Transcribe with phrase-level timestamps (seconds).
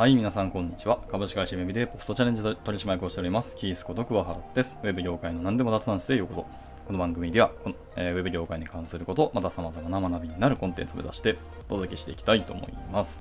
[0.00, 0.98] はい、皆さんこんにちは。
[1.10, 3.54] 株式会社メビでポストチャレンジ取締役をしております。
[3.54, 4.78] キースこと桑原です。
[4.82, 6.40] ウェブ業界の何でも雑談室へようこそ。
[6.86, 11.36] この番組ではこの、えー、ウェブ業界に関すること、また様々な学びになるコンテンツを目指して
[11.68, 13.20] お届けしていきたいと思います。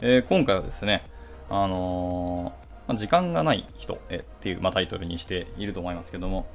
[0.00, 1.06] えー、今回はですね、
[1.50, 6.46] あのー、まあ、時間がない人、えっていう、まあ、タイトルにしていると思いますけども、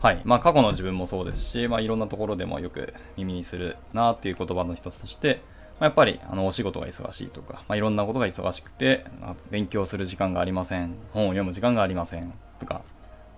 [0.00, 0.22] はい。
[0.22, 5.40] まあ、過去の自分もそうですし、まあ、いろんなところでもよく耳にするなっていう言葉の一つとして、
[5.80, 12.82] まあ、やっぱりあのお仕事が忙しいとか、まあ、いろんなことが忙しくて、まあ、勉強する時間がありません、本を読む時間がありませんとか、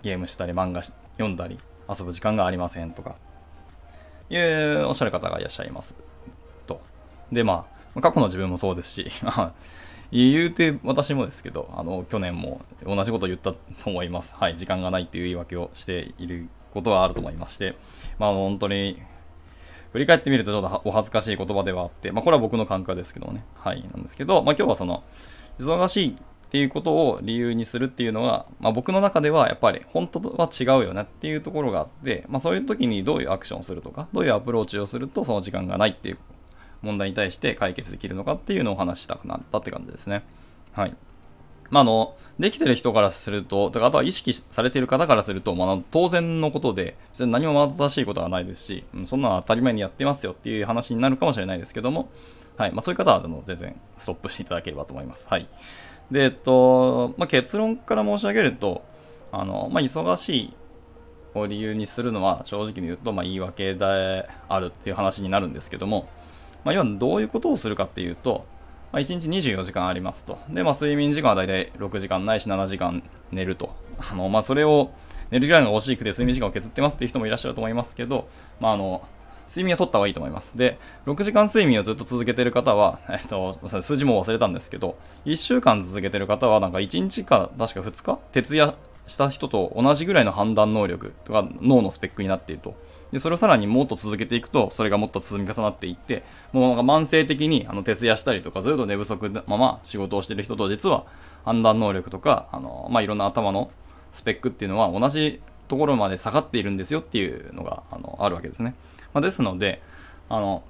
[0.02, 1.58] ゲームしたり漫画読んだり
[1.88, 3.16] 遊ぶ時間がありませんとか、
[4.30, 5.94] いうおっしゃる方がいらっしゃいます。
[6.66, 6.80] と。
[7.32, 9.10] で、まあ、過去の自分もそうですし、
[10.12, 14.32] 言うて私もですけど、あの、去年も同じことを言ったと思います。
[14.34, 17.76] はい、時間がないっていう言い訳をしていることはあると思いまして、
[18.18, 19.02] まあ本当に
[19.94, 23.44] 振り返ってみるとちょっとお恥ずかしい言葉ではあって、まあこれは僕の感覚ですけどね。
[23.54, 25.04] はい、なんですけど、まあ今日はその、
[25.60, 26.14] 忙しいっ
[26.50, 36.18] ていうことを理由にするっていうのは、まあ僕の中ではやっぱり本当は違うよねっていうところがあって、まあそういう時にどういうアクションをするとか、どういうアプローチをするとその時間がないっていう
[36.82, 40.24] 問題に対して解決できるのかっていうのをお話したくなったって感じですね。
[40.72, 40.96] はい。
[41.74, 52.10] まあ、の、できてる人からすると、とかあとは意識されている方からすると、まあ、当然のことで、別に何も正しいことはないですし、うん、そんなの当たり前にやってますよっていう話になるかもしれないですけども、
[52.56, 52.70] はい。
[52.70, 55.26] まあ、そういう方は、あの、全然ストップしていただければと思います。
[55.28, 55.48] はい。
[56.12, 58.84] で、えっと、まあ、結論から申し上げると、
[59.32, 60.54] あの、まあ、忙しい
[61.34, 66.08] を理由にするのは、正直に言うと、まあ、言い訳であるっていう話になるんですけども、
[66.62, 68.46] まあ、要はどういうことをするかっていうと、
[68.94, 70.38] まあ、1日24時間ありますと。
[70.48, 73.02] で、まあ、睡眠時間はだいたい6時間ないし7時間
[73.32, 73.74] 寝ると。
[73.98, 74.92] あの、まあ、それを、
[75.32, 78.28] 寝る時間が惜しくて睡眠時間を削ってますっていう人もいらっしゃると思いますけど、
[78.60, 79.02] まあ、あの、
[79.48, 80.56] 睡眠は取った方がいいと思います。
[80.56, 88.76] で、6時間睡眠をずっと続けてる方は、 えっと、数字も忘れたんですけど、1週間続けてる方は、なんか1日か、確か2日徹夜
[89.06, 92.74] した人と同じぐらいの判断能力とか脳のスペックになっていると。
[93.12, 101.04] で、それをさらにもっと続けていくと、それがもっと積み重なっていって、もうなんか慢性的にあの徹夜したりとか、ずっと寝不足のまま仕事をしている人と、実は
[101.44, 103.70] 判断能力とか、あの、まあ、いろんな頭の
[104.12, 108.74] スペックっていうのは同じところまで下がっているんですよっていうのが、あの、あるわけですね。
[109.12, 109.82] まあ、ですので、
[110.28, 110.64] あの、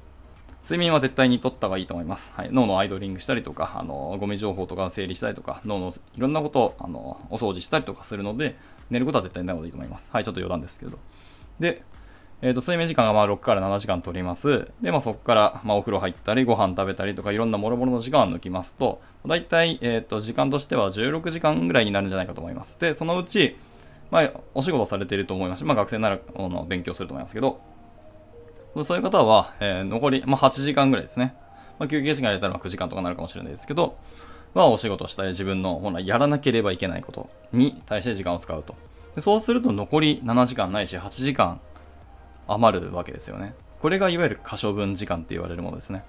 [0.65, 2.33] 睡眠は絶対に取った方がいいと思います。
[2.35, 8.57] はい、脳のアイドリングしたりとか、あの、ゴミ情報とか整理したりとか、脳のいろんなことを、あの、お掃除したりとかするので、
[8.89, 10.09] 寝ることは絶対にない方がいいと思います。
[10.11, 10.99] はい、ちょっと余談ですけど。
[11.61, 11.83] で、
[12.41, 14.71] えっ、ー、と、睡眠時間がまあ6から7時間取ります。
[14.81, 22.79] で、まあそこから、まあお風呂入ったり、ご飯食べたりとか、いろんな諸々の時間を抜きますと、だいたい、えっ、ー、と、時間としては16時間ぐらいになるんじゃないかと思います。
[22.81, 23.57] で、そのうち、
[24.11, 27.61] まあ、お仕事されていると思いますし、まあ学生なら、あの、勉強すると思いますけど、
[28.83, 31.35] そういう方は、えー、残り、まあ8時間ぐらいですね。
[31.79, 33.99] まあ休憩時間入れたら9時間とかなるかもしれないですけど、
[34.55, 38.75] はお仕事したり自分の本来やらなければいけないことに対して時間を使うと。
[39.15, 41.61] でそうすると残り7時間ないし8時間
[42.49, 43.55] 余るわけですよね。
[43.81, 46.05] これがいわゆる可処分時間って言われるものですね。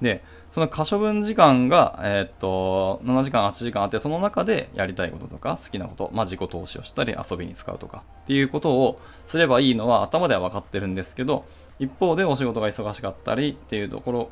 [0.00, 11.44] で、その可処分時間が、えー、っと、7時間、8時間あって、その中でやりたいこととか、好きなこと、まあ自己投資をしたり、遊びに使うとか、っていうことをすればいいのは頭では分かってるんですけど、
[11.80, 14.30] 一方でお仕事が忙しかったりっていうところ、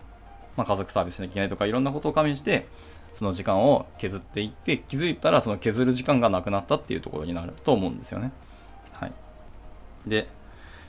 [0.57, 2.67] まあ家族サービスしなきゃいけないとか、いろんなことを加味して、
[3.15, 8.33] その時間を削っていって、気づいたらその削る時間がなくなったっていうところになると思うんですよね。
[8.93, 9.13] はい。
[10.07, 10.29] で、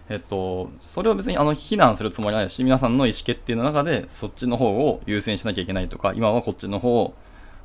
[0.09, 7.13] えっと、それを別にあの非難するつもりはないし、皆さんの意思決定の中でそっちの方を優先しなきゃいけないとか、今はこっちの方を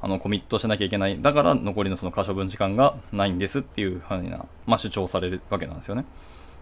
[0.03, 1.21] あのコミットしなきゃいけない。
[1.21, 6.05] だから残りのその可処分時間がないんですっていうふうな、まあ、主張されるわけなんですよね。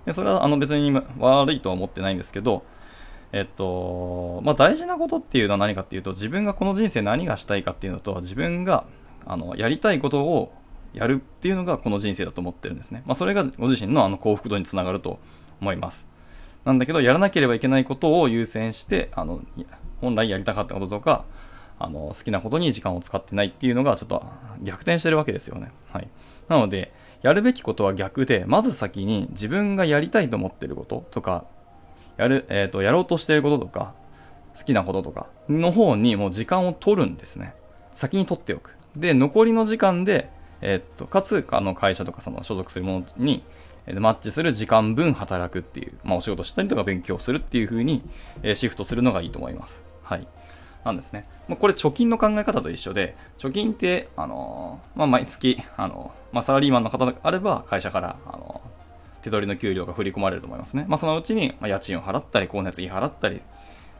[0.04, 2.64] でそれはあの別に悪いとは思ってないんですけど、
[3.32, 8.84] えっと、まあ、大事なことっていうのは何かっていうと、自分がこの人生何がしたいかっていうのと、自分が
[9.24, 10.52] あのやりたいことを
[10.92, 13.02] やるっていうのがこの人生だと思ってるんですね。
[13.06, 15.18] まあ、それがご自身のあの幸福度につながると
[15.60, 16.04] 思います。
[16.64, 19.42] なんだけど、やらなければいけないことを優先して、あの、
[20.00, 21.24] 本来やりたかったこととか、
[21.78, 24.22] あの、好きなことに時間を使ってないっていうのがちょっと
[24.62, 25.72] 逆転してるわけですよね。
[25.90, 26.08] はい。
[26.48, 26.92] なので、
[27.22, 31.44] やるべきことは逆で、まず先に自分がやりたいと思ってることとか、
[32.16, 33.94] やる、えっ、ー、と、やろうとしてることとか、
[34.56, 37.54] 好きなこととかの方にもう時間を取るんですね。
[37.94, 38.76] 先に取っておく。
[38.96, 40.30] で、残りの時間で、
[40.60, 43.42] えっ、と、かつ、あの、会社とかその所属するものに、
[43.86, 48.02] マッチする時間分働くっていう、まあ、お仕事したりとか勉強するっていう風に、
[48.42, 49.80] えシフトするのがいいと思います。
[50.02, 50.26] はい。
[50.84, 51.26] なんですね。
[51.48, 60.84] まあ、これ貯金の考え方と一緒で、貯金って、あのー、まあ、毎月、あのー、まあ、サラリーマンの方であれば、会社から、あのー、手取りの給料が振り込まれると思いますね。
[60.88, 63.40] まあ、そのうちに、ま家賃を払ったり、光熱費払ったり、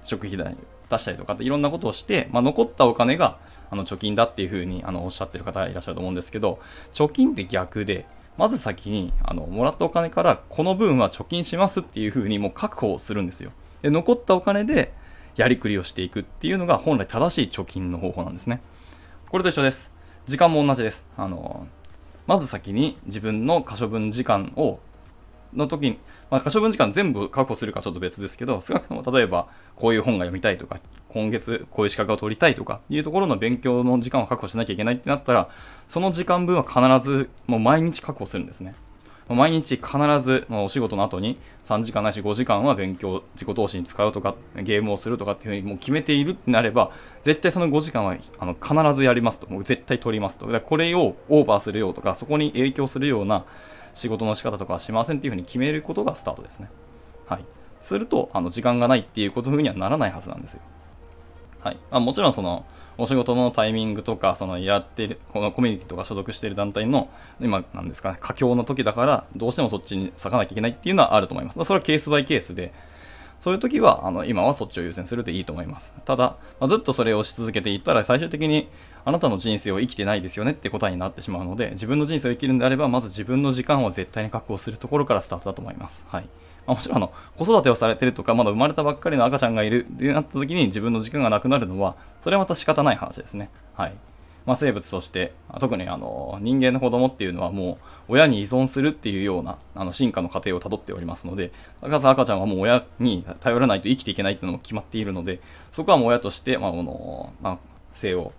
[0.05, 0.57] 食費代
[0.91, 3.39] 出したりとかっていろんなことをして、まあ、残ったお金が
[3.71, 6.59] あの貯金だっていうふうにあのおっしゃってる方がいらっしゃると思うんですけど、
[6.93, 8.07] 貯金って逆で、
[8.37, 13.53] まず先にあのもらったお金からこの分は貯金しますっていうふうにもう確保するんですよ。
[13.83, 14.93] で残ったお金で
[15.37, 18.61] やりくりをしていくっていうのが本来正しい貯金の方法なんですね。
[19.31, 19.91] これと一緒です。
[20.27, 21.05] 時間も同じです。
[21.17, 21.67] あの
[22.27, 24.79] まず先に自分の可処分時間を
[25.55, 25.99] の時に、
[26.31, 35.49] まあ、可処分時間全部確保するかちょっと別ですけど、少なくとも例えばこういう本が読みたいとか、今月こういう資格を取りたいとかいうところの勉強の時間を確保しなきゃいけないってなったら、
[35.89, 38.75] その時間分は必ずもう毎日確保するんですね。
[39.35, 46.91] 毎日必ず、まあ、お仕事の後に3時間ないし5時間は勉強、自己投資に使うとか、ゲームをするとかっていうふうにもう決めているってなれば、
[47.23, 49.49] 絶対その5時間はあの必ずやりますと。
[49.49, 50.47] もう絶対取りますと。
[50.61, 53.45] これをオーバーするよとか、そこに影響するような
[53.95, 56.69] 仕事の仕方とかはしませんっていうふうに決めることがスタートですね。
[57.27, 57.45] はい。
[57.83, 60.61] すると、あの時間がないっていうことにはならないはずなんですよ。
[61.63, 61.79] はい。
[61.91, 62.65] あもちろんその、
[62.99, 67.09] お仕事のタイミングとか、そのやってる、このコミュニティとか所属している団体の、
[67.41, 71.65] 今、なんですかね、佳境の時だから、どうしてもそっちに咲かなきゃいけないっていうのはあると思います。
[71.65, 72.73] それはケースバイケースで、
[73.43, 75.93] そういう時は、あの、今はそっちを優先するでいいと思います。
[76.05, 78.69] ただ、まあ、ずっとそれをし続けていったら、最終的に、
[79.05, 86.05] あなたの人生を生きてないですよねって答えになってしまうので、自分の人生を生きるんであれば、まず自分の時間を絶対に確保するところからスタートだと思います。
[86.07, 86.23] はい。
[86.69, 93.51] まあ、もちろんあの子育てをされてるとか、まだ生まれたばっかりの赤ちゃんがいるってなった時に自分の時間がなくなるのは、それはまた仕方ない話ですね。
[93.75, 93.95] はい。
[94.45, 97.79] まあ、生物として、特にあの人間の子供っていうのはも
[98.09, 105.41] う親に依存するっていうようなあの進化の過程をたどっておりますので、赤ちゃんはもう親に頼らないと生きていけないっていうのも決まっているので、
[105.71, 107.59] そこはもう親として、まあ、この、まあ、
[107.95, 108.33] 生を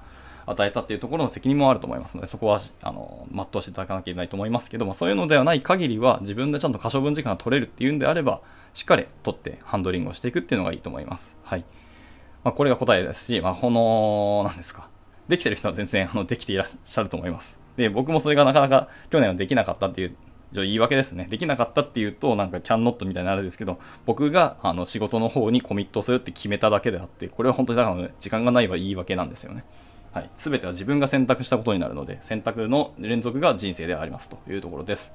[0.45, 8.41] 与えたっていうところの責任もあると思いますので、そこは、あの、全うしていただかなきゃいけないと思いますけども、そういうのではない限りは、自分でちゃんと可処分時間が取れるっていうんであれば、
[8.73, 11.35] しっかり取ってハンドリングをしていくっていうのがいいと思います。
[11.43, 11.63] はい。
[12.43, 14.89] まあ、これが答えですし、まあ、この、なんですか。
[15.27, 17.57] できてる人は全然、あの、できていらっしゃると思います。
[17.77, 20.15] で、僕もそれがなかなか去年はできなかったっていう
[20.53, 21.27] 言い訳ですね。
[21.29, 29.63] できなかったっていうと、なんかキャンノットみたいなあれですけど、僕があの仕事の方にコミットするって決めただけであって、これは本当にだから、ね、時間がないは言い訳なんですよね。
[30.11, 35.11] はい、全ては自分が選択したことになるので、選択の連続が人生でありますというところです。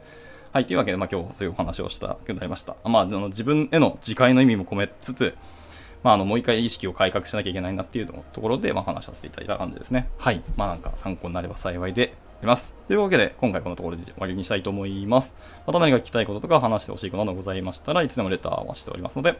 [0.52, 2.74] はい、というわけで、まあ、今日そういうお話をしたくなりました。
[2.84, 5.36] まあ、あの自分への自戒の意味も込めつつ、
[6.02, 10.08] まあ、あのもう一回意識を改革しなきゃいけないなっていうところで、まあ、話させていただいた感じですね。
[10.18, 10.42] はい。
[10.56, 12.72] まあ、なんか参考になれば幸いであります。
[12.86, 15.34] というわけで、今回このところで終わりにしたいと思います。
[15.66, 19.36] また何か聞きたいこととか話してほしいことなどございましたらいつでもレターをお待ちしておりますので、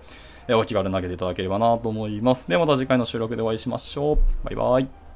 [0.55, 2.49] お気軽に投げていただければなと思います。
[2.49, 4.19] ではまた次回の収録でお会いしましょう。
[4.44, 5.07] バイバイ。